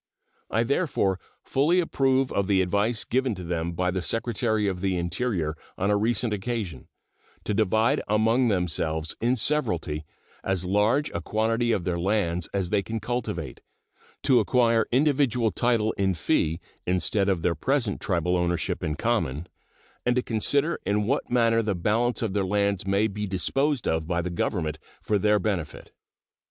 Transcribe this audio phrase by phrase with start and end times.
[0.49, 4.97] I therefore fully approve of the advice given to them by the Secretary of the
[4.97, 6.87] Interior on a recent occasion,
[7.43, 10.03] to divide among themselves in severalty
[10.43, 13.61] as large a quantity of their lands as they can cultivate;
[14.23, 19.45] to acquire individual title in fee instead of their present tribal ownership in common,
[20.03, 24.07] and to consider in what manner the balance of their lands may be disposed of
[24.07, 25.91] by the Government for their benefit.